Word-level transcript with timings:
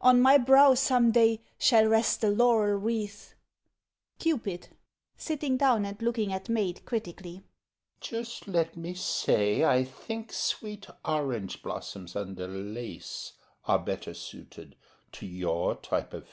On 0.00 0.18
my 0.22 0.38
brow 0.38 0.72
some 0.72 1.10
day 1.10 1.42
Shall 1.58 1.86
rest 1.86 2.22
the 2.22 2.30
laurel 2.30 2.78
wreath— 2.78 3.34
CUPID 4.18 4.68
(sitting 5.18 5.58
down 5.58 5.84
and 5.84 6.00
looking 6.00 6.32
at 6.32 6.48
MAID 6.48 6.86
critically) 6.86 7.42
Just 8.00 8.48
let 8.48 8.78
me 8.78 8.94
say 8.94 9.62
I 9.62 9.84
think 9.84 10.32
sweet 10.32 10.86
orange 11.04 11.60
blossoms 11.60 12.16
under 12.16 12.48
lace 12.48 13.34
Are 13.66 13.78
better 13.78 14.14
suited 14.14 14.74
to 15.12 15.26
your 15.26 15.74
type 15.74 16.14
of 16.14 16.24
face. 16.24 16.32